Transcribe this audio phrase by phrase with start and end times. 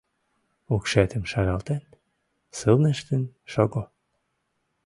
[0.73, 1.83] Укшетым шаралтен,
[2.57, 3.83] сылнештын шого!